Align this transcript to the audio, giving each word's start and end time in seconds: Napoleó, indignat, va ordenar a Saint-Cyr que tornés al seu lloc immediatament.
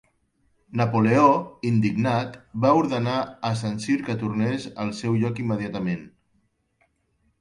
Napoleó, 0.79 1.25
indignat, 1.71 2.39
va 2.65 2.71
ordenar 2.79 3.19
a 3.49 3.53
Saint-Cyr 3.61 4.01
que 4.11 4.19
tornés 4.25 4.67
al 4.85 4.95
seu 5.01 5.21
lloc 5.25 5.43
immediatament. 5.45 6.03